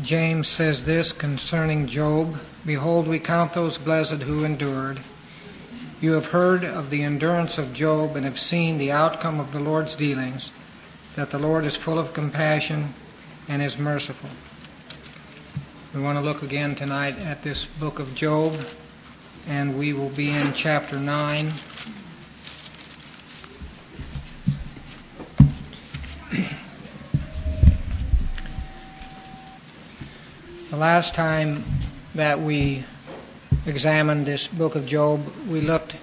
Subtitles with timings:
[0.00, 5.00] James says this concerning Job Behold, we count those blessed who endured.
[6.00, 9.60] You have heard of the endurance of Job and have seen the outcome of the
[9.60, 10.50] Lord's dealings,
[11.14, 12.94] that the Lord is full of compassion
[13.48, 14.30] and is merciful.
[15.94, 18.64] We want to look again tonight at this book of Job,
[19.46, 21.52] and we will be in chapter 9.
[30.72, 31.64] The last time
[32.14, 32.82] that we
[33.66, 35.96] examined this book of Job, we looked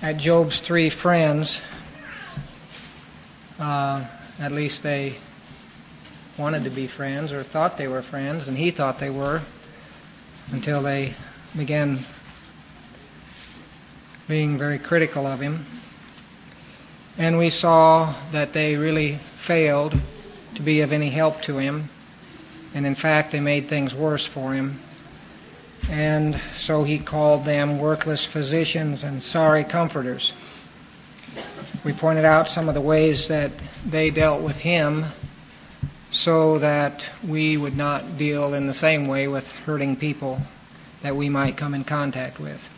[0.00, 1.60] at Job's three friends.
[3.60, 4.06] Uh,
[4.38, 5.16] at least they
[6.38, 9.42] wanted to be friends or thought they were friends, and he thought they were
[10.52, 11.12] until they
[11.54, 11.98] began
[14.26, 15.66] being very critical of him.
[17.18, 19.94] And we saw that they really failed
[20.54, 21.90] to be of any help to him
[22.74, 24.80] and in fact, they made things worse for him.
[25.90, 30.32] And so he called them worthless physicians and sorry comforters.
[31.84, 33.50] We pointed out some of the ways that
[33.84, 35.06] they dealt with him
[36.10, 40.40] so that we would not deal in the same way with hurting people
[41.02, 42.68] that we might come in contact with.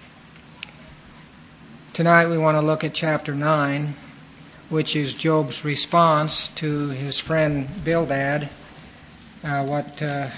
[1.92, 3.94] Tonight we want to look at chapter 9,
[4.70, 8.48] which is Job's response to his friend Bildad
[9.44, 10.30] what uh,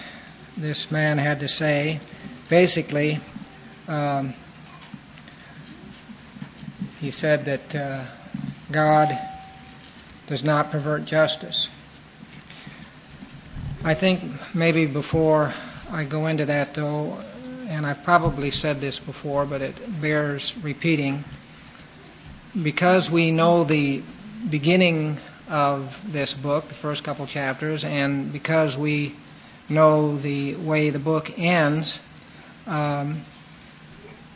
[0.56, 2.00] this man had to say.
[2.48, 3.20] Basically,
[3.86, 4.34] um,
[7.00, 8.04] he said that uh,
[8.72, 9.16] God
[10.26, 11.70] does not pervert justice.
[13.84, 14.22] I think
[14.54, 15.54] maybe before
[15.90, 17.16] I go into that, though,
[17.68, 21.22] and I've probably said this before, but it bears repeating,
[22.60, 24.02] because we know the
[24.50, 29.14] beginning of this book, the first couple chapters, and because we
[29.68, 31.98] know the way the book ends,
[32.66, 33.22] um,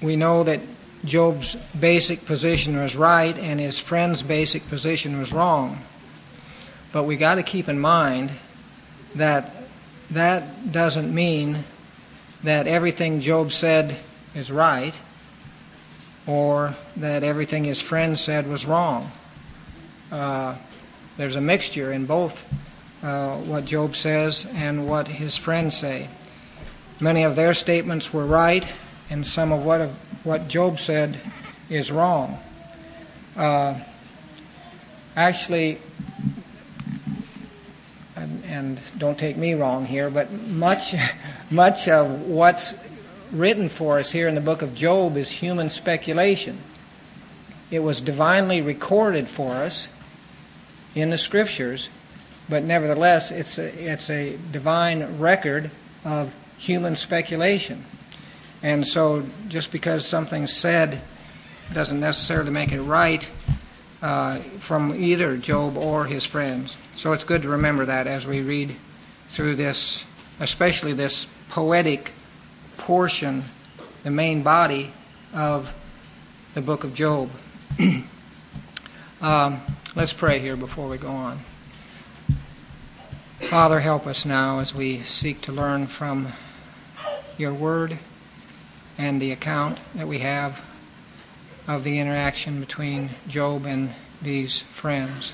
[0.00, 0.60] we know that
[1.04, 5.78] Job's basic position was right and his friend's basic position was wrong.
[6.92, 8.30] But we got to keep in mind
[9.14, 9.52] that
[10.10, 11.64] that doesn't mean
[12.42, 13.96] that everything Job said
[14.34, 14.94] is right
[16.26, 19.10] or that everything his friend said was wrong.
[20.10, 20.56] Uh,
[21.20, 22.42] there's a mixture in both
[23.02, 26.08] uh, what Job says and what his friends say.
[26.98, 28.66] Many of their statements were right,
[29.10, 29.90] and some of what, of,
[30.24, 31.20] what Job said
[31.68, 32.38] is wrong.
[33.36, 33.78] Uh,
[35.14, 35.76] actually,
[38.16, 40.94] and, and, don't take me wrong here, but much,
[41.50, 42.74] much of what's
[43.30, 46.58] written for us here in the book of Job is human speculation.
[47.70, 49.86] It was divinely recorded for us
[50.94, 51.88] in the scriptures,
[52.48, 55.70] but nevertheless, it's a, it's a divine record
[56.04, 57.84] of human speculation.
[58.62, 61.00] And so, just because something's said
[61.72, 63.26] doesn't necessarily make it right
[64.02, 66.76] uh, from either Job or his friends.
[66.94, 68.76] So, it's good to remember that as we read
[69.30, 70.04] through this,
[70.40, 72.12] especially this poetic
[72.76, 73.44] portion,
[74.02, 74.92] the main body
[75.32, 75.72] of
[76.54, 77.30] the book of Job.
[79.22, 79.60] um,
[79.96, 81.40] Let's pray here before we go on.
[83.40, 86.28] Father, help us now as we seek to learn from
[87.36, 87.98] your word
[88.96, 90.60] and the account that we have
[91.66, 93.90] of the interaction between Job and
[94.22, 95.32] these friends.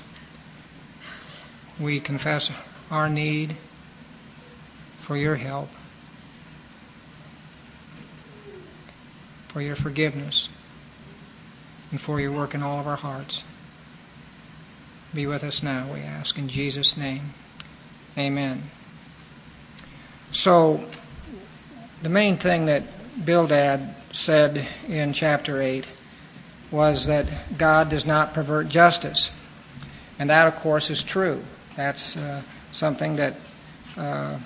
[1.79, 2.49] We confess
[2.89, 3.57] our need
[5.01, 5.69] for your help,
[9.49, 10.49] for your forgiveness,
[11.91, 13.43] and for your work in all of our hearts.
[15.13, 17.33] Be with us now, we ask, in Jesus' name.
[18.17, 18.63] Amen.
[20.31, 20.83] So,
[22.01, 22.83] the main thing that
[23.25, 25.85] Bildad said in chapter 8
[26.71, 27.25] was that
[27.57, 29.31] God does not pervert justice.
[30.19, 31.43] And that, of course, is true.
[31.75, 32.41] That's uh,
[32.71, 33.35] something that
[33.95, 34.39] uh,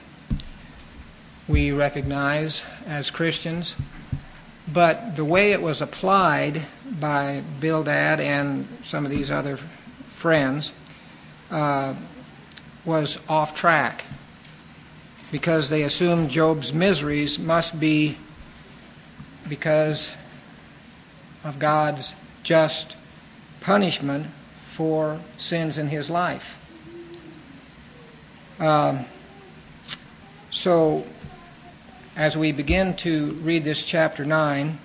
[1.47, 3.75] we recognize as Christians.
[4.71, 6.63] But the way it was applied
[6.99, 9.57] by Bildad and some of these other
[10.21, 10.71] friends
[11.49, 11.95] uh,
[12.85, 14.03] was off track
[15.31, 18.15] because they assumed Job's miseries must be
[19.49, 20.11] because
[21.43, 22.13] of God's
[22.43, 22.95] just
[23.61, 24.27] punishment
[24.73, 26.55] for sins in his life.
[28.59, 29.05] Um,
[30.51, 31.03] so,
[32.15, 34.77] as we begin to read this chapter 9,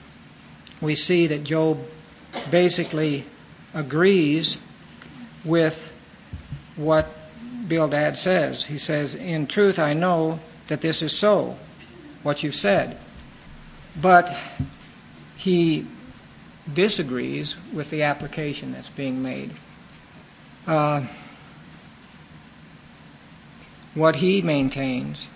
[0.80, 1.78] we see that Job
[2.50, 3.26] basically
[3.74, 4.56] agrees
[5.46, 5.94] with
[6.76, 7.08] what
[7.68, 8.64] Bildad says.
[8.64, 11.56] He says, In truth, I know that this is so,
[12.22, 12.98] what you've said.
[14.00, 14.36] But
[15.36, 15.86] he
[16.72, 19.52] disagrees with the application that's being made.
[20.66, 21.06] Uh,
[23.94, 25.26] what he maintains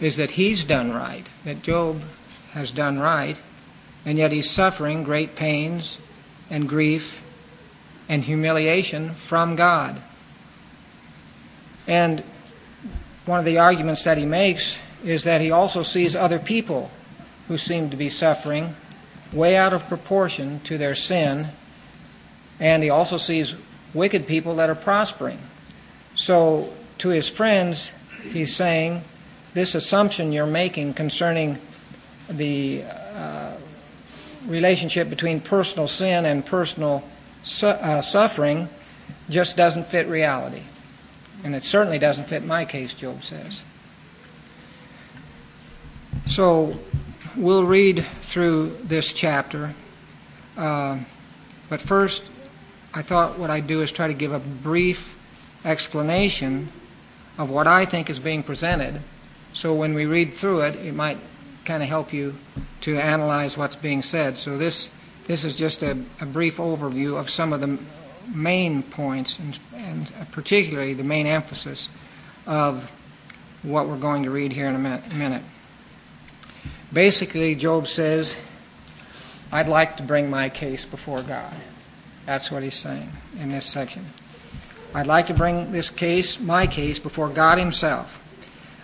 [0.00, 2.02] is that he's done right, that Job
[2.52, 3.36] has done right,
[4.06, 5.98] and yet he's suffering great pains
[6.50, 7.20] and grief
[8.12, 9.98] and humiliation from God.
[11.86, 12.22] And
[13.24, 16.90] one of the arguments that he makes is that he also sees other people
[17.48, 18.76] who seem to be suffering
[19.32, 21.48] way out of proportion to their sin,
[22.60, 23.56] and he also sees
[23.94, 25.38] wicked people that are prospering.
[26.14, 27.92] So, to his friends,
[28.24, 29.04] he's saying,
[29.54, 31.56] This assumption you're making concerning
[32.28, 33.54] the uh,
[34.46, 37.02] relationship between personal sin and personal
[37.42, 38.68] su- uh, suffering
[39.28, 40.62] just doesn't fit reality.
[41.44, 43.62] And it certainly doesn't fit my case, Job says.
[46.26, 46.76] So
[47.36, 49.74] we'll read through this chapter.
[50.56, 50.98] Uh,
[51.68, 52.22] but first,
[52.94, 55.16] I thought what I'd do is try to give a brief
[55.64, 56.68] explanation
[57.38, 59.00] of what I think is being presented.
[59.52, 61.18] So when we read through it, it might
[61.64, 62.34] kind of help you
[62.82, 64.36] to analyze what's being said.
[64.36, 64.90] So this
[65.26, 67.78] this is just a, a brief overview of some of the
[68.28, 71.88] main points and, and particularly the main emphasis
[72.46, 72.90] of
[73.62, 74.78] what we're going to read here in a
[75.14, 75.42] minute.
[76.92, 78.36] Basically, Job says,
[79.50, 81.54] I'd like to bring my case before God.
[82.26, 84.06] That's what he's saying in this section.
[84.94, 88.20] I'd like to bring this case, my case, before God Himself.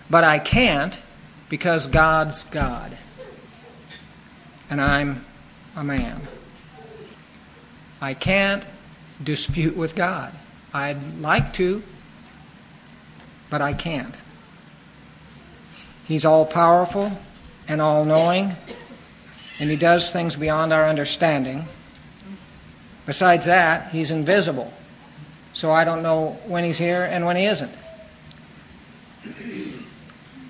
[0.09, 0.99] But I can't
[1.49, 2.97] because God's God.
[4.69, 5.25] And I'm
[5.75, 6.27] a man.
[8.01, 8.63] I can't
[9.23, 10.33] dispute with God.
[10.73, 11.83] I'd like to,
[13.49, 14.13] but I can't.
[16.05, 17.11] He's all powerful
[17.67, 18.55] and all knowing,
[19.59, 21.65] and He does things beyond our understanding.
[23.05, 24.73] Besides that, He's invisible,
[25.53, 27.73] so I don't know when He's here and when He isn't.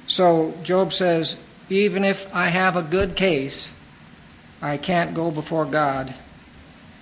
[0.08, 1.38] So Job says,
[1.70, 3.72] even if I have a good case,
[4.62, 6.14] I can't go before God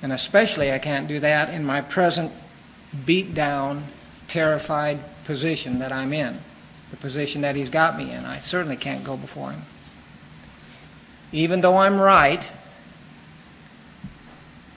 [0.01, 2.31] and especially, I can't do that in my present
[3.05, 3.85] beat down,
[4.27, 6.37] terrified position that I'm in,
[6.91, 8.25] the position that He's got me in.
[8.25, 9.63] I certainly can't go before Him.
[11.31, 12.47] Even though I'm right,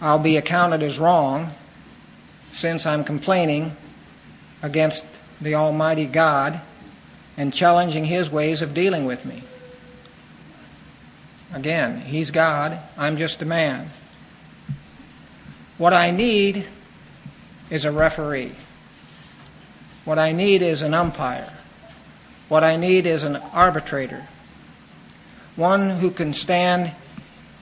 [0.00, 1.50] I'll be accounted as wrong
[2.50, 3.76] since I'm complaining
[4.62, 5.04] against
[5.40, 6.60] the Almighty God
[7.36, 9.42] and challenging His ways of dealing with me.
[11.52, 13.90] Again, He's God, I'm just a man.
[15.78, 16.66] What I need
[17.70, 18.52] is a referee.
[20.04, 21.52] What I need is an umpire.
[22.48, 24.26] What I need is an arbitrator.
[25.56, 26.92] One who can stand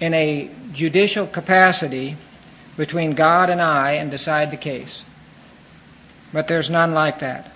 [0.01, 2.17] in a judicial capacity
[2.77, 5.05] between God and I and decide the case.
[6.33, 7.51] But there's none like that.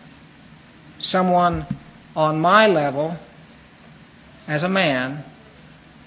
[0.98, 1.66] Someone
[2.14, 3.16] on my level
[4.46, 5.24] as a man,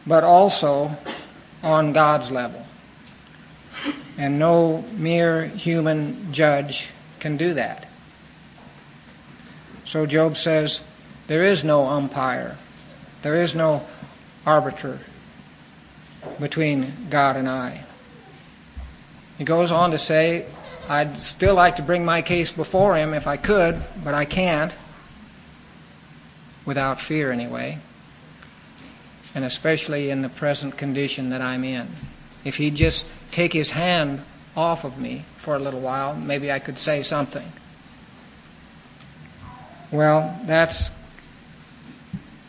[0.08, 0.96] but also
[1.64, 2.66] on God's level
[4.18, 7.88] and no mere human judge can do that.
[9.86, 10.82] So Job says,
[11.28, 12.58] There is no umpire,
[13.22, 13.86] there is no
[14.46, 15.00] arbiter
[16.40, 17.84] between God and I.
[19.38, 20.46] He goes on to say,
[20.88, 24.74] I'd still like to bring my case before him if I could, but I can't,
[26.64, 27.80] without fear anyway,
[29.36, 31.88] and especially in the present condition that I'm in.
[32.46, 34.22] If he'd just take his hand
[34.56, 37.52] off of me for a little while, maybe I could say something.
[39.92, 40.90] Well, that's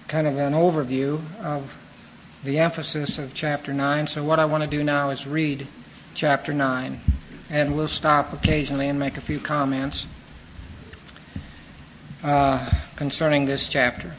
[0.06, 1.74] kind of an overview of
[2.44, 4.06] the emphasis of chapter 9.
[4.06, 5.66] So, what I want to do now is read
[6.14, 7.00] chapter 9,
[7.50, 10.06] and we'll stop occasionally and make a few comments
[12.22, 14.14] uh, concerning this chapter.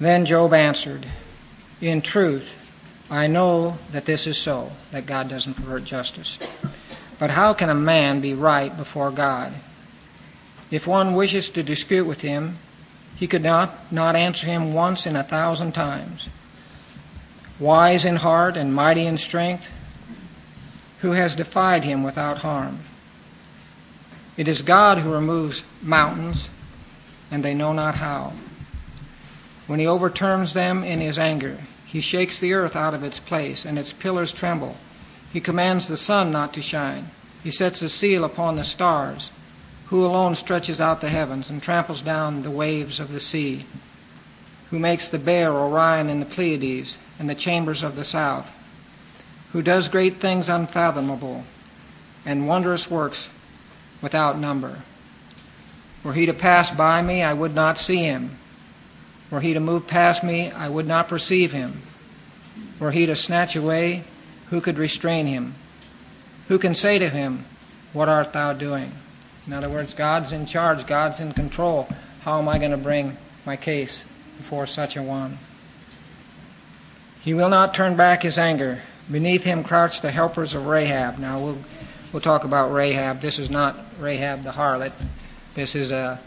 [0.00, 1.06] Then Job answered,
[1.80, 2.54] in truth,
[3.10, 6.38] I know that this is so, that God doesn't pervert justice.
[7.18, 9.52] But how can a man be right before God?
[10.70, 12.58] If one wishes to dispute with him,
[13.16, 16.28] he could not, not answer him once in a thousand times.
[17.58, 19.68] Wise in heart and mighty in strength,
[21.00, 22.80] who has defied him without harm?
[24.36, 26.48] It is God who removes mountains,
[27.30, 28.32] and they know not how.
[29.70, 33.64] When he overturns them in his anger, he shakes the earth out of its place,
[33.64, 34.76] and its pillars tremble.
[35.32, 37.10] He commands the sun not to shine.
[37.44, 39.30] He sets a seal upon the stars.
[39.86, 43.64] who alone stretches out the heavens and tramples down the waves of the sea,
[44.70, 48.50] who makes the bear Orion in the Pleiades and the chambers of the south,
[49.52, 51.44] who does great things unfathomable
[52.26, 53.28] and wondrous works
[54.02, 54.82] without number.
[56.02, 58.36] Were he to pass by me, I would not see him.
[59.30, 61.82] Were he to move past me, I would not perceive him.
[62.78, 64.04] Were he to snatch away,
[64.50, 65.54] who could restrain him?
[66.48, 67.44] Who can say to him,
[67.92, 68.92] What art thou doing?
[69.46, 71.88] In other words, God's in charge, God's in control.
[72.22, 74.04] How am I going to bring my case
[74.36, 75.38] before such a one?
[77.22, 78.82] He will not turn back his anger.
[79.10, 81.18] Beneath him crouch the helpers of Rahab.
[81.18, 81.58] Now we'll
[82.12, 83.20] we'll talk about Rahab.
[83.20, 84.92] This is not Rahab the harlot.
[85.54, 86.20] This is a,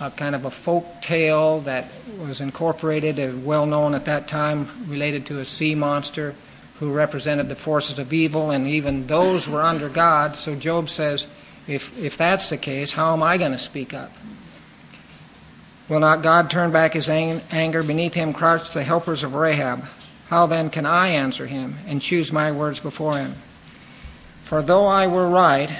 [0.00, 1.86] a kind of a folk tale that
[2.18, 6.34] was incorporated, well known at that time, related to a sea monster
[6.78, 10.36] who represented the forces of evil, and even those were under God.
[10.36, 11.26] So Job says,
[11.66, 14.12] if, if that's the case, how am I going to speak up?
[15.88, 17.82] Will not God turn back his anger?
[17.82, 19.84] Beneath him crouch the helpers of Rahab.
[20.28, 23.34] How then can I answer him and choose my words before him?
[24.44, 25.72] For though I were right,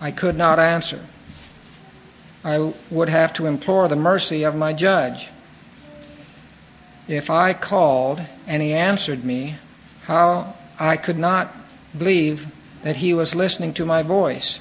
[0.00, 1.00] I could not answer.
[2.44, 5.30] I would have to implore the mercy of my judge.
[7.06, 9.56] If I called and he answered me,
[10.04, 11.54] how I could not
[11.96, 12.46] believe
[12.82, 14.58] that he was listening to my voice.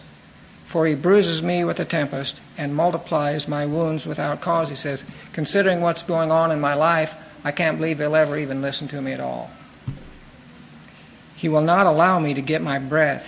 [0.65, 4.69] For he bruises me with a tempest and multiplies my wounds without cause.
[4.69, 8.61] He says, considering what's going on in my life, I can't believe he'll ever even
[8.61, 9.51] listen to me at all.
[11.35, 13.27] He will not allow me to get my breath.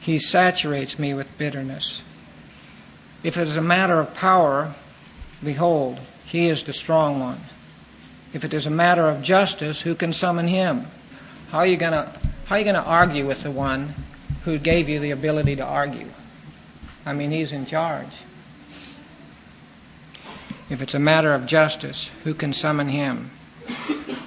[0.00, 2.02] He saturates me with bitterness.
[3.24, 4.74] If it is a matter of power,
[5.42, 7.40] behold, he is the strong one.
[8.34, 10.86] If it is a matter of justice, who can summon him?
[11.48, 12.12] How are you going to
[12.44, 13.94] how are you going to argue with the one
[14.44, 16.08] who gave you the ability to argue?
[17.06, 18.12] I mean, he's in charge.
[20.68, 23.30] If it's a matter of justice, who can summon him?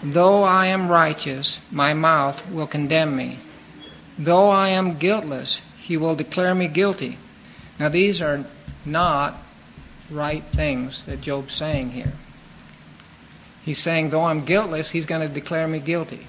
[0.01, 3.38] Though I am righteous, my mouth will condemn me.
[4.18, 7.20] Though I am guiltless, he will declare me guilty.
[7.80, 8.46] Now, these are
[8.88, 9.36] not
[10.10, 12.13] right things that Job's saying here.
[13.63, 16.25] He's saying, though I'm guiltless, he's going to declare me guilty.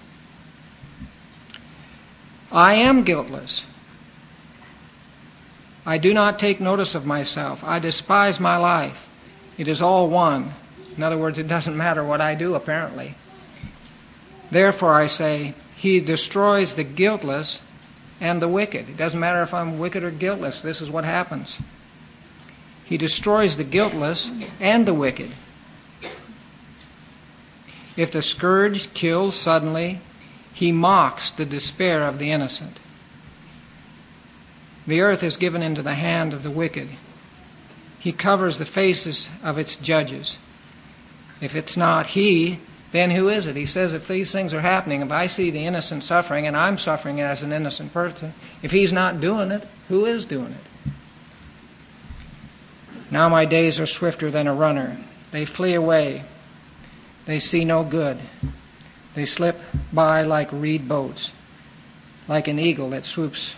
[2.50, 3.64] I am guiltless.
[5.86, 7.62] I do not take notice of myself.
[7.62, 9.08] I despise my life.
[9.56, 10.52] It is all one.
[10.96, 13.14] In other words, it doesn't matter what I do, apparently.
[14.50, 17.60] Therefore, I say, He destroys the guiltless
[18.20, 18.88] and the wicked.
[18.88, 21.58] It doesn't matter if I'm wicked or guiltless, this is what happens.
[22.88, 24.30] He destroys the guiltless
[24.60, 25.30] and the wicked.
[27.98, 30.00] If the scourge kills suddenly,
[30.54, 32.80] he mocks the despair of the innocent.
[34.86, 36.88] The earth is given into the hand of the wicked.
[37.98, 40.38] He covers the faces of its judges.
[41.42, 42.58] If it's not he,
[42.92, 43.54] then who is it?
[43.54, 46.78] He says, if these things are happening, if I see the innocent suffering and I'm
[46.78, 50.67] suffering as an innocent person, if he's not doing it, who is doing it?
[53.10, 54.96] Now my days are swifter than a runner.
[55.30, 56.24] They flee away.
[57.26, 58.18] They see no good.
[59.14, 59.58] They slip
[59.92, 61.32] by like reed boats,
[62.26, 63.54] like an eagle that swoops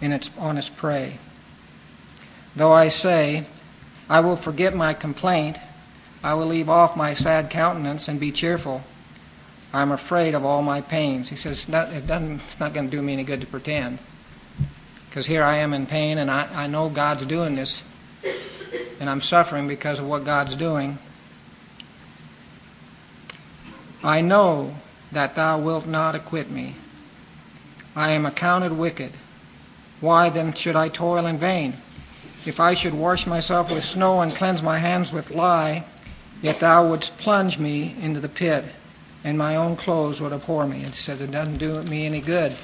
[0.00, 1.18] in its, on its prey.
[2.54, 3.44] Though I say,
[4.08, 5.58] I will forget my complaint,
[6.22, 8.82] I will leave off my sad countenance and be cheerful.
[9.72, 11.28] I am afraid of all my pains.
[11.28, 13.98] He says, it's not, it not going to do me any good to pretend.
[15.08, 17.82] Because here I am in pain, and I, I know God's doing this,
[19.00, 20.98] and I'm suffering because of what God's doing.
[24.02, 24.74] I know
[25.12, 26.76] that thou wilt not acquit me.
[27.94, 29.12] I am accounted wicked.
[30.00, 31.74] Why then should I toil in vain?
[32.44, 35.84] If I should wash myself with snow and cleanse my hands with lye,
[36.42, 38.64] yet thou wouldst plunge me into the pit,
[39.24, 40.82] and my own clothes would abhor me.
[40.82, 42.54] It says it doesn't do me any good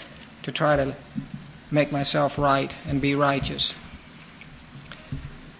[0.43, 0.95] to try to
[1.71, 3.75] make myself right and be righteous.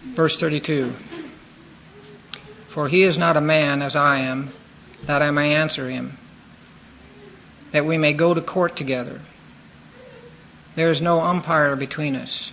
[0.05, 0.93] Verse 32
[2.69, 4.51] For he is not a man as I am,
[5.05, 6.19] that I may answer him,
[7.71, 9.21] that we may go to court together.
[10.75, 12.53] There is no umpire between us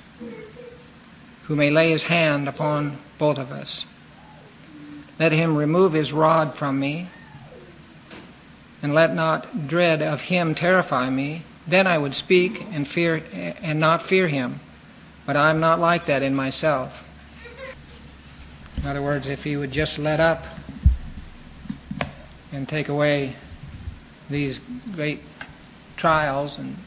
[1.43, 3.85] who may lay his hand upon both of us.
[5.17, 7.07] Let him remove his rod from me,
[8.81, 11.43] and let not dread of him terrify me.
[11.67, 14.59] Then I would speak and fear and not fear him.
[15.25, 17.03] But I'm not like that in myself.
[18.81, 20.45] In other words, if he would just let up
[22.51, 23.35] and take away
[24.29, 24.59] these
[24.93, 25.21] great
[25.97, 26.77] trials and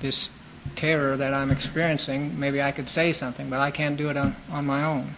[0.00, 0.30] this
[0.76, 4.34] terror that I'm experiencing, maybe I could say something, but I can't do it on,
[4.50, 5.14] on my own.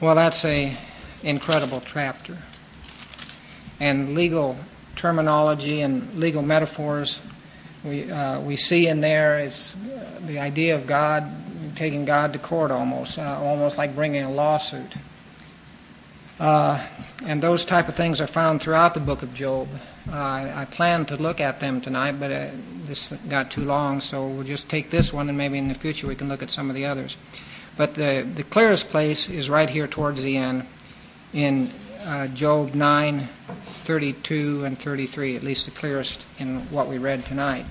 [0.00, 0.76] Well, that's a
[1.22, 2.36] incredible chapter.
[3.80, 4.56] And legal
[4.94, 7.20] terminology and legal metaphors
[7.86, 11.24] we, uh, we see in there it's uh, the idea of God
[11.76, 14.92] taking God to court almost, uh, almost like bringing a lawsuit.
[16.38, 16.84] Uh,
[17.24, 19.68] and those type of things are found throughout the book of Job.
[20.08, 22.48] Uh, I, I plan to look at them tonight, but uh,
[22.84, 26.06] this got too long, so we'll just take this one, and maybe in the future
[26.06, 27.16] we can look at some of the others.
[27.76, 30.66] But the, the clearest place is right here towards the end
[31.32, 31.70] in
[32.04, 33.28] uh, Job 9,
[33.84, 37.66] 32 and 33, at least the clearest in what we read tonight.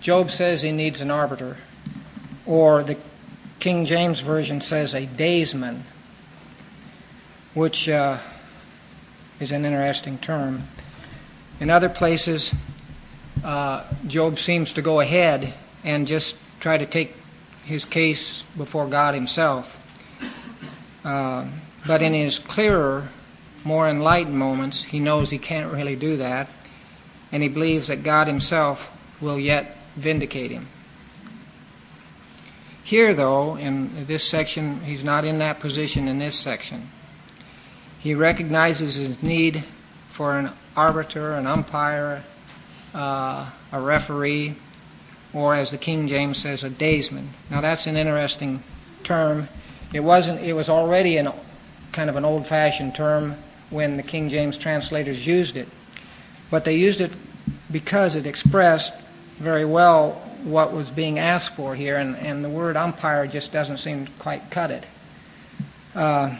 [0.00, 1.56] Job says he needs an arbiter,
[2.46, 2.96] or the
[3.58, 5.84] King James Version says a daysman,
[7.54, 8.18] which uh,
[9.40, 10.62] is an interesting term.
[11.58, 12.52] In other places,
[13.42, 17.14] uh, Job seems to go ahead and just try to take
[17.64, 19.76] his case before God Himself.
[21.04, 21.46] Uh,
[21.86, 23.08] but in his clearer,
[23.64, 26.48] more enlightened moments, he knows he can't really do that,
[27.32, 30.68] and he believes that God Himself will yet vindicate him.
[32.86, 36.88] Here, though, in this section, he's not in that position in this section.
[37.98, 39.64] He recognizes his need
[40.12, 42.22] for an arbiter, an umpire,
[42.94, 44.54] uh, a referee,
[45.32, 47.30] or as the King James says, a daysman.
[47.50, 48.62] Now that's an interesting
[49.02, 49.48] term.
[49.92, 50.40] It wasn't.
[50.42, 51.32] It was already an
[51.90, 53.34] kind of an old-fashioned term
[53.70, 55.66] when the King James translators used it,
[56.52, 57.10] but they used it
[57.68, 58.94] because it expressed
[59.40, 63.78] very well what was being asked for here, and, and the word umpire just doesn't
[63.78, 64.86] seem to quite cut it.
[65.94, 66.36] Uh,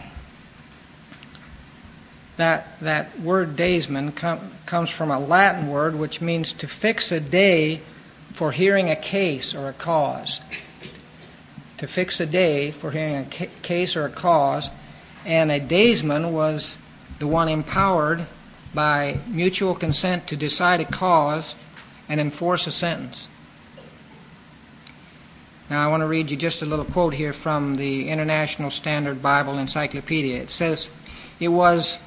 [2.36, 7.18] that, that word daysman com- comes from a Latin word which means to fix a
[7.18, 7.80] day
[8.32, 10.40] for hearing a case or a cause.
[11.78, 14.70] To fix a day for hearing a ca- case or a cause,
[15.25, 16.76] and a daysman was
[17.19, 18.26] the one empowered
[18.73, 21.54] by mutual consent to decide a cause
[22.08, 23.28] and enforce a sentence.
[25.69, 29.21] Now, I want to read you just a little quote here from the International Standard
[29.21, 30.41] Bible Encyclopedia.
[30.41, 30.89] It says,
[31.41, 31.99] It was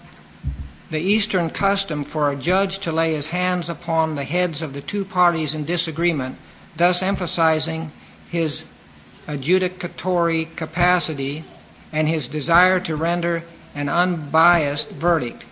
[0.89, 4.79] the Eastern custom for a judge to lay his hands upon the heads of the
[4.81, 6.37] two parties in disagreement,
[6.77, 7.91] thus emphasizing
[8.29, 8.63] his
[9.27, 11.43] adjudicatory capacity
[11.91, 13.43] and his desire to render
[13.75, 15.43] an unbiased verdict.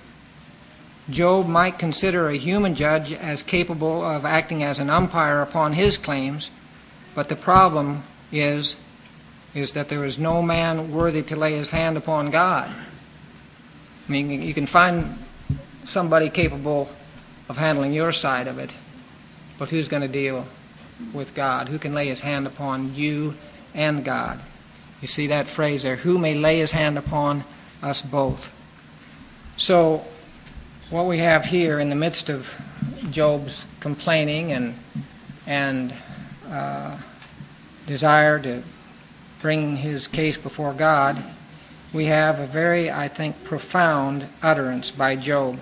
[1.10, 5.98] Job might consider a human judge as capable of acting as an umpire upon his
[5.98, 6.50] claims,
[7.18, 8.76] but the problem is
[9.56, 12.70] is that there is no man worthy to lay his hand upon God.
[12.70, 15.18] I mean, you can find
[15.84, 16.92] somebody capable
[17.50, 18.72] of handling your side of it.
[19.58, 20.46] But who's going to deal
[21.12, 21.70] with God?
[21.70, 23.34] Who can lay his hand upon you
[23.74, 24.40] and God?
[25.02, 27.46] You see that phrase there, who may lay his hand upon
[27.82, 28.52] us both.
[29.56, 30.06] So,
[30.92, 32.48] what we have here in the midst of
[33.10, 34.76] Job's complaining and,
[35.48, 35.96] and
[36.48, 36.98] uh,
[37.88, 38.62] desire to
[39.42, 41.24] bring his case before God,
[41.94, 45.60] we have a very, I think, profound utterance by Job.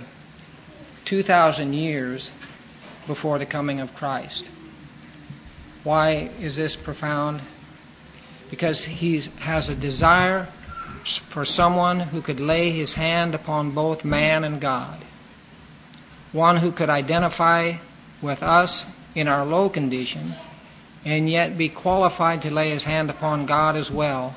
[1.06, 2.32] 2,000 years
[3.06, 4.50] before the coming of Christ.
[5.84, 7.42] Why is this profound?
[8.50, 10.48] Because he has a desire
[11.30, 15.06] for someone who could lay his hand upon both man and God.
[16.32, 17.76] One who could identify
[18.20, 20.34] with us in our low condition
[21.06, 24.36] and yet be qualified to lay his hand upon God as well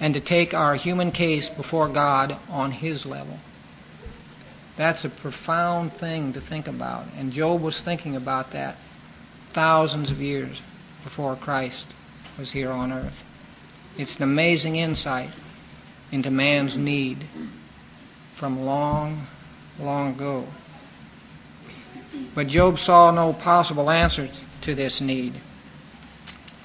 [0.00, 3.38] and to take our human case before God on his level.
[4.76, 7.04] That's a profound thing to think about.
[7.18, 8.76] And Job was thinking about that
[9.50, 10.62] thousands of years
[11.04, 11.86] before Christ
[12.38, 13.22] was here on earth.
[13.98, 15.30] It's an amazing insight
[16.10, 17.26] into man's need
[18.34, 19.26] from long,
[19.78, 20.46] long ago.
[22.34, 24.30] But Job saw no possible answer
[24.62, 25.34] to this need.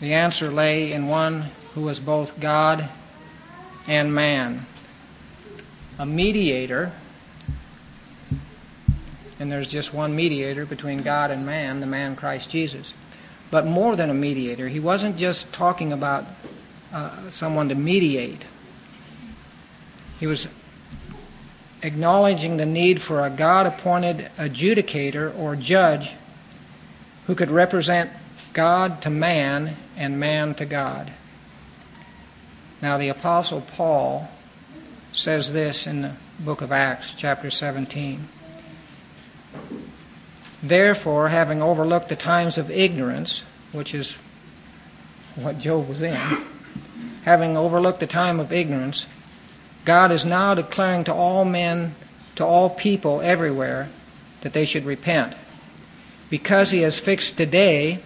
[0.06, 2.88] The answer lay in one who was both God
[3.88, 4.68] and man,
[5.98, 6.92] a mediator
[9.40, 12.94] and there's just one mediator between God and man, the man Christ Jesus.
[13.50, 16.28] But more than a mediator, he wasn't just talking about
[16.94, 18.46] uh, someone to mediate.
[20.20, 20.48] He was
[21.82, 26.14] acknowledging the need for a God appointed adjudicator or judge
[27.26, 28.12] who could represent
[28.54, 31.12] God to man and man to God.
[32.82, 34.30] Now, the Apostle Paul
[35.12, 38.28] says this in the book of Acts, chapter 17.
[40.62, 44.18] Therefore, having overlooked the times of ignorance, which is
[45.36, 46.20] what Job was in,
[47.24, 49.08] having overlooked the time of ignorance,
[49.86, 51.96] God is now declaring to all men,
[52.36, 53.90] to all people everywhere,
[54.42, 55.36] that they should repent.
[56.30, 58.00] Because he has fixed a day,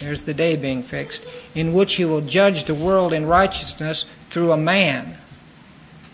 [0.00, 4.52] there's the day being fixed, in which he will judge the world in righteousness through
[4.52, 5.16] a man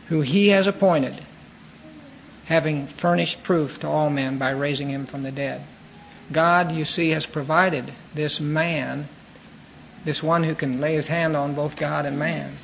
[0.09, 1.23] who he has appointed,
[2.47, 5.62] having furnished proof to all men by raising him from the dead.
[6.33, 9.09] God, you see, has provided this man,
[10.05, 12.57] this one who can lay his hand on both God and man.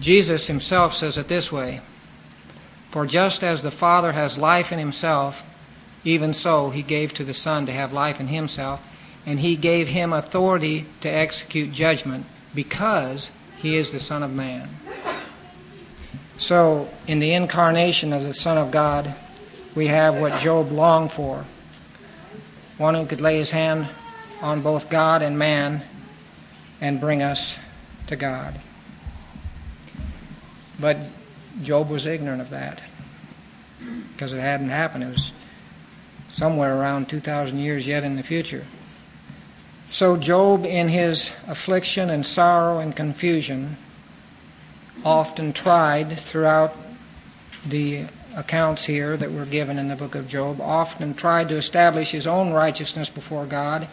[0.00, 1.80] Jesus himself says it this way
[2.90, 5.42] For just as the Father has life in himself,
[6.04, 8.82] even so he gave to the Son to have life in himself,
[9.28, 14.70] and he gave him authority to execute judgment because he is the Son of Man.
[16.38, 19.14] So, in the incarnation of the Son of God,
[19.74, 21.44] we have what Job longed for
[22.78, 23.88] one who could lay his hand
[24.40, 25.82] on both God and man
[26.80, 27.58] and bring us
[28.06, 28.58] to God.
[30.80, 30.96] But
[31.60, 32.80] Job was ignorant of that
[34.10, 35.04] because it hadn't happened.
[35.04, 35.34] It was
[36.30, 38.64] somewhere around 2,000 years yet in the future.
[39.90, 43.76] So, Job, in his affliction and sorrow and confusion,
[45.04, 46.76] often tried throughout
[47.66, 48.04] the
[48.36, 52.26] accounts here that were given in the book of Job, often tried to establish his
[52.26, 53.88] own righteousness before God.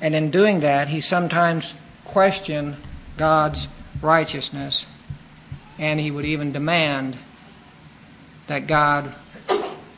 [0.00, 2.76] And in doing that, he sometimes questioned
[3.16, 3.68] God's
[4.00, 4.86] righteousness
[5.78, 7.16] and he would even demand
[8.46, 9.14] that God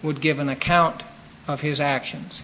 [0.03, 1.03] would give an account
[1.49, 2.43] of his actions.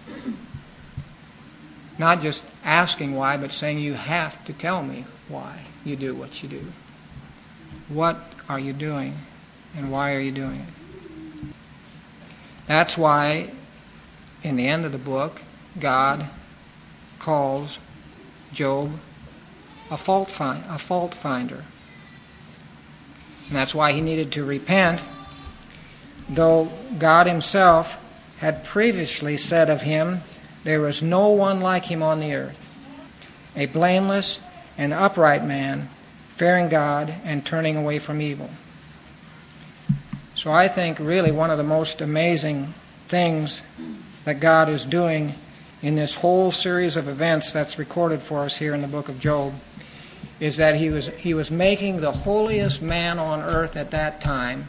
[2.00, 6.42] Not just asking why, but saying, You have to tell me why you do what
[6.42, 6.72] you do.
[7.90, 8.16] What
[8.48, 9.16] are you doing,
[9.76, 11.54] and why are you doing it?
[12.66, 13.50] That's why,
[14.42, 15.42] in the end of the book,
[15.78, 16.24] God
[17.18, 17.78] calls
[18.54, 18.92] Job
[19.90, 21.64] a fault, find, a fault finder.
[23.48, 25.02] And that's why he needed to repent,
[26.30, 27.98] though God Himself
[28.38, 30.22] had previously said of him,
[30.64, 32.68] There was no one like him on the earth,
[33.56, 34.38] a blameless
[34.76, 35.88] and upright man,
[36.36, 38.50] fearing God and turning away from evil.
[40.34, 42.74] So I think really one of the most amazing
[43.08, 43.62] things
[44.24, 45.34] that God is doing
[45.82, 49.18] in this whole series of events that's recorded for us here in the book of
[49.18, 49.54] Job
[50.38, 54.68] is that he was, he was making the holiest man on earth at that time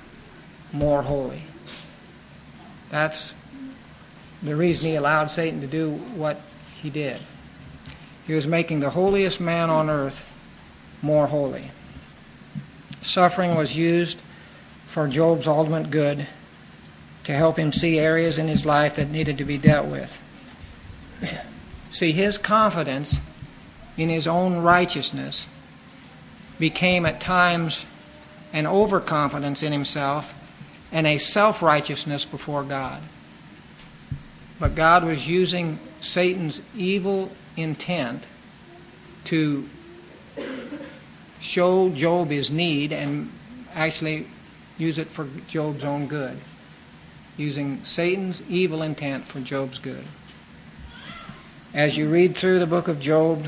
[0.73, 1.43] more holy.
[2.89, 3.33] That's
[4.41, 6.41] the reason he allowed Satan to do what
[6.81, 7.21] he did.
[8.25, 10.27] He was making the holiest man on earth
[11.01, 11.71] more holy.
[13.01, 14.19] Suffering was used
[14.87, 16.27] for Job's ultimate good
[17.23, 20.17] to help him see areas in his life that needed to be dealt with.
[21.91, 23.19] See, his confidence
[23.97, 25.45] in his own righteousness
[26.57, 27.85] became at times
[28.53, 30.33] an overconfidence in himself
[30.91, 33.01] and a self righteousness before God.
[34.61, 38.25] But God was using Satan's evil intent
[39.23, 39.67] to
[41.39, 43.31] show Job his need and
[43.73, 44.27] actually
[44.77, 46.37] use it for Job's own good,
[47.37, 50.05] using Satan's evil intent for Job's good.
[51.73, 53.43] As you read through the book of Job,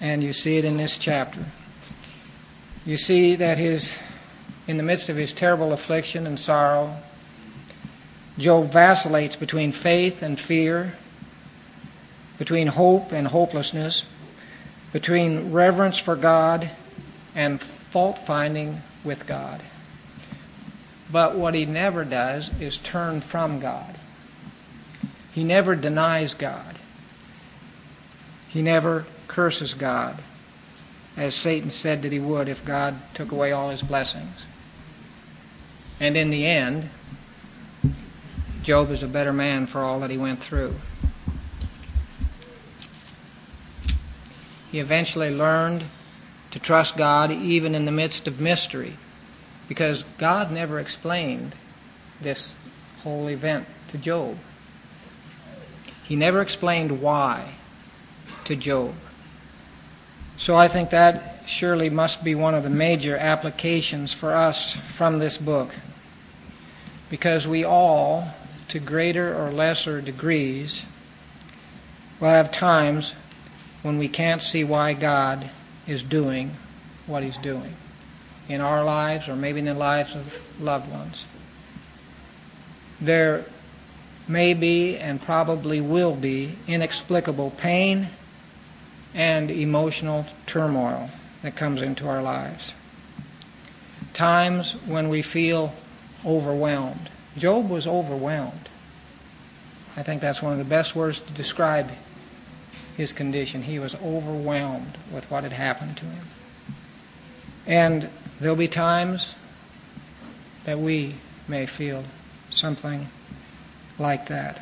[0.00, 1.44] and you see it in this chapter,
[2.84, 3.94] you see that his,
[4.66, 6.96] in the midst of his terrible affliction and sorrow,
[8.38, 10.94] Job vacillates between faith and fear,
[12.38, 14.04] between hope and hopelessness,
[14.92, 16.70] between reverence for God
[17.34, 19.60] and fault finding with God.
[21.10, 23.96] But what he never does is turn from God.
[25.32, 26.78] He never denies God.
[28.48, 30.22] He never curses God
[31.16, 34.46] as Satan said that he would if God took away all his blessings.
[35.98, 36.90] And in the end,
[38.68, 40.74] Job is a better man for all that he went through.
[44.70, 45.84] He eventually learned
[46.50, 48.98] to trust God even in the midst of mystery
[49.68, 51.54] because God never explained
[52.20, 52.58] this
[53.02, 54.36] whole event to Job.
[56.04, 57.54] He never explained why
[58.44, 58.92] to Job.
[60.36, 65.20] So I think that surely must be one of the major applications for us from
[65.20, 65.70] this book.
[67.08, 68.34] Because we all,
[68.68, 70.84] to greater or lesser degrees,
[72.20, 73.14] we'll have times
[73.82, 75.50] when we can't see why God
[75.86, 76.52] is doing
[77.06, 77.74] what He's doing
[78.48, 81.24] in our lives or maybe in the lives of loved ones.
[83.00, 83.44] There
[84.26, 88.08] may be and probably will be inexplicable pain
[89.14, 91.10] and emotional turmoil
[91.42, 92.72] that comes into our lives.
[94.12, 95.72] Times when we feel
[96.26, 97.08] overwhelmed.
[97.38, 98.68] Job was overwhelmed.
[99.96, 101.90] I think that's one of the best words to describe
[102.96, 103.62] his condition.
[103.62, 106.28] He was overwhelmed with what had happened to him.
[107.66, 109.34] And there'll be times
[110.64, 112.04] that we may feel
[112.50, 113.08] something
[113.98, 114.60] like that.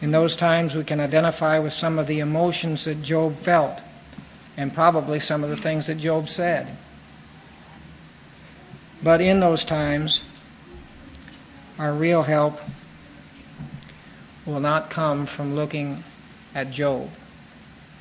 [0.00, 3.80] In those times, we can identify with some of the emotions that Job felt
[4.56, 6.76] and probably some of the things that Job said.
[9.02, 10.22] But in those times,
[11.80, 12.60] our real help
[14.44, 16.04] will not come from looking
[16.54, 17.08] at Job,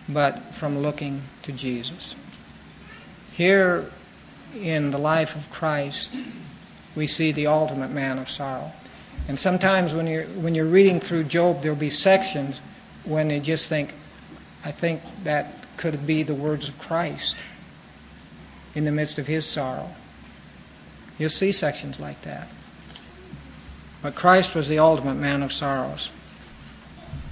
[0.10, 2.14] but from looking to Jesus.
[3.32, 3.90] Here
[4.54, 6.20] in the life of Christ,
[6.94, 8.74] we see the ultimate man of sorrow.
[9.30, 12.60] And sometimes when you're, when you're reading through Job, there'll be sections
[13.06, 13.94] when you just think,
[14.66, 17.38] I think that could be the words of Christ
[18.76, 19.90] in the midst of his sorrow.
[21.18, 22.50] You'll see sections like that.
[24.02, 26.10] But Christ was the ultimate man of sorrows.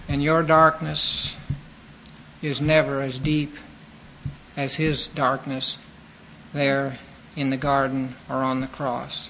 [0.08, 1.36] And your darkness
[2.42, 3.56] is never as deep
[4.56, 5.78] as his darkness
[6.54, 6.98] there
[7.36, 9.30] in the garden or on the cross.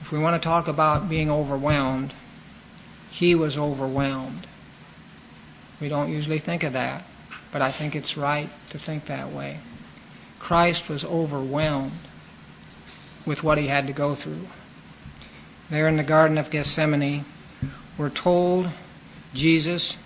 [0.00, 2.12] If we want to talk about being overwhelmed,
[3.10, 4.46] he was overwhelmed.
[5.80, 7.04] We don't usually think of that,
[7.52, 9.58] but I think it's right to think that way.
[10.38, 11.92] Christ was overwhelmed
[13.26, 14.46] with what he had to go through.
[15.72, 17.24] There in the Garden of Gethsemane,
[17.96, 18.68] we're told
[19.32, 19.96] Jesus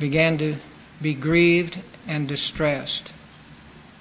[0.00, 0.56] began to
[1.02, 3.10] be grieved and distressed.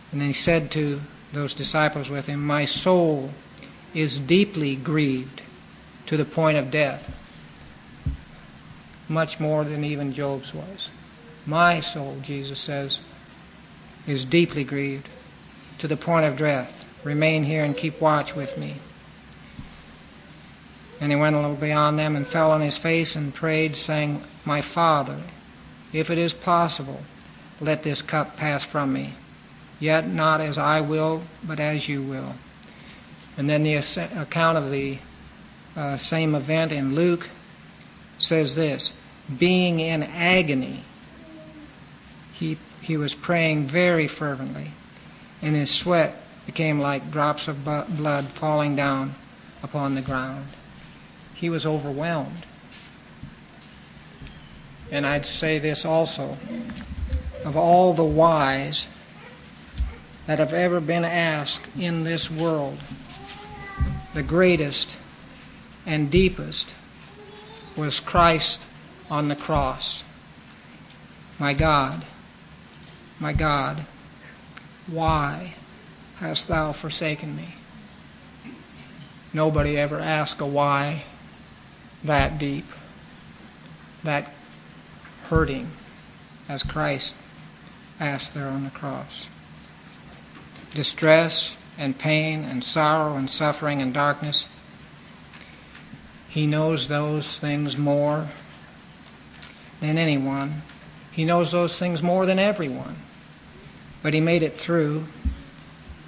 [0.10, 1.02] And then he said to
[1.34, 3.32] those disciples with him, My soul
[3.94, 5.42] is deeply grieved
[6.06, 7.12] to the point of death,
[9.10, 10.92] much more than even Job's was.
[11.46, 13.02] My soul, Jesus says,
[14.08, 15.10] is deeply grieved
[15.80, 16.86] to the point of death.
[17.04, 18.78] Remain here and keep watch with me.
[21.02, 24.24] And he went a little beyond them and fell on his face and prayed, saying,
[24.46, 25.18] My Father,
[25.92, 27.02] if it is possible,
[27.60, 29.16] let this cup pass from me.
[29.80, 32.36] Yet not as I will, but as you will.
[33.36, 35.00] And then the account of the
[35.76, 37.28] uh, same event in Luke
[38.20, 38.94] says this
[39.40, 40.84] being in agony,
[42.34, 44.72] he, he was praying very fervently,
[45.42, 49.16] and his sweat became like drops of blood falling down
[49.64, 50.46] upon the ground.
[51.42, 52.46] He was overwhelmed.
[54.92, 56.38] And I'd say this also
[57.44, 58.86] of all the whys
[60.28, 62.78] that have ever been asked in this world,
[64.14, 64.96] the greatest
[65.84, 66.76] and deepest
[67.76, 68.68] was Christ
[69.10, 70.04] on the cross.
[71.40, 72.06] My God,
[73.20, 73.88] my God,
[74.86, 75.56] why
[76.18, 77.56] hast thou forsaken me?
[79.34, 81.06] Nobody ever asked a why
[82.04, 82.66] that deep,
[84.04, 84.32] that
[85.24, 85.70] hurting,
[86.50, 87.16] as Christ
[88.00, 89.28] asked there on the cross.
[90.74, 94.48] Distress, and pain and sorrow and suffering and darkness.
[96.30, 98.30] He knows those things more
[99.80, 100.62] than anyone.
[101.12, 102.98] He knows those things more than everyone.
[104.04, 105.06] But he made it through,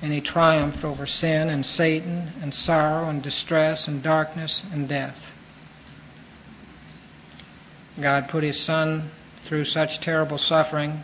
[0.02, 5.33] and he triumphed over sin and Satan and sorrow and distress and darkness and death.
[8.00, 9.12] God put his Son
[9.46, 11.04] through such terrible suffering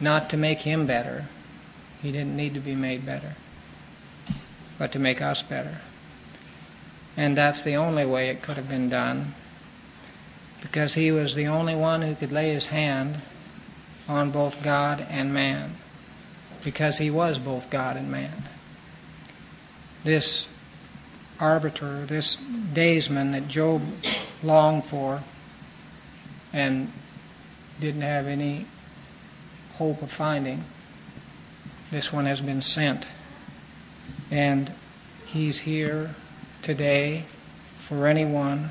[0.00, 1.26] not to make him better,
[2.02, 3.34] he didn't need to be made better,
[4.78, 5.78] but to make us better.
[7.16, 9.34] And that's the only way it could have been done,
[10.60, 13.20] because he was the only one who could lay his hand
[14.08, 15.76] on both God and man,
[16.62, 18.44] because he was both God and man.
[20.04, 20.46] This
[21.40, 22.36] arbiter, this
[22.72, 23.82] daysman that Job
[24.42, 25.22] longed for
[26.52, 26.90] and
[27.80, 28.66] didn't have any
[29.74, 30.64] hope of finding
[31.90, 33.06] this one has been sent.
[34.30, 34.72] And
[35.24, 36.14] he's here
[36.62, 37.24] today
[37.78, 38.70] for anyone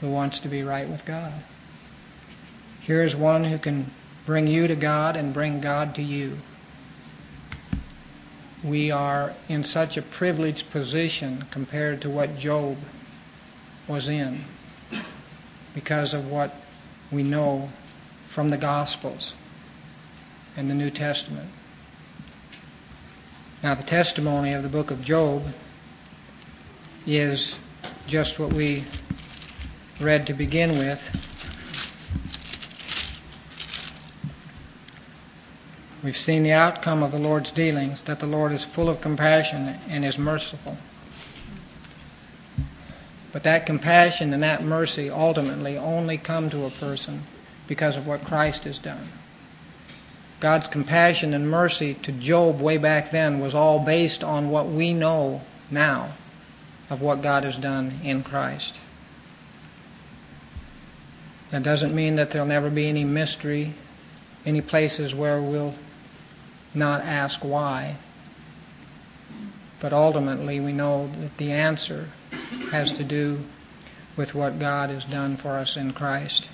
[0.00, 1.32] who wants to be right with God.
[2.80, 3.90] Here is one who can
[4.26, 6.38] bring you to God and bring God to you.
[8.62, 12.76] We are in such a privileged position compared to what Job
[13.88, 14.44] was in
[15.74, 16.54] because of what
[17.10, 17.70] we know
[18.28, 19.34] from the Gospels
[20.56, 21.48] and the New Testament.
[23.62, 25.42] Now, the testimony of the book of Job
[27.06, 27.58] is
[28.06, 28.84] just what we
[30.00, 31.02] read to begin with.
[36.04, 39.76] We've seen the outcome of the Lord's dealings, that the Lord is full of compassion
[39.88, 40.78] and is merciful.
[43.32, 47.24] But that compassion and that mercy ultimately only come to a person
[47.66, 49.08] because of what Christ has done.
[50.40, 54.94] God's compassion and mercy to Job way back then was all based on what we
[54.94, 56.12] know now
[56.90, 58.78] of what God has done in Christ.
[61.50, 63.74] That doesn't mean that there'll never be any mystery,
[64.46, 65.74] any places where we'll
[66.74, 67.96] not ask why.
[69.80, 72.08] But ultimately, we know that the answer
[72.70, 73.40] has to do
[74.16, 76.48] with what God has done for us in Christ.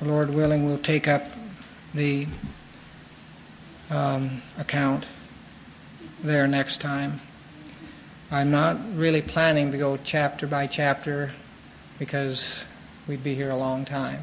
[0.00, 1.24] The Lord willing, we'll take up
[1.94, 2.26] the
[3.90, 5.06] um, account
[6.22, 7.20] there next time.
[8.30, 11.32] I'm not really planning to go chapter by chapter
[11.98, 12.64] because
[13.08, 14.22] we'd be here a long time.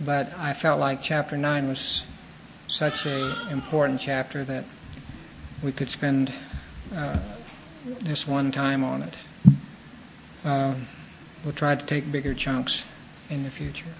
[0.00, 2.04] But I felt like chapter 9 was
[2.66, 4.64] such an important chapter that
[5.62, 6.32] we could spend
[6.94, 7.18] uh,
[8.00, 9.14] this one time on it.
[10.44, 10.74] Uh,
[11.44, 12.84] we'll try to take bigger chunks
[13.28, 13.94] in the future.